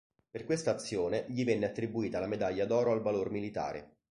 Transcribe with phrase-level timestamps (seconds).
[0.31, 3.97] Per questa azione gli venne attribuita la Medaglia d'oro al valor militare.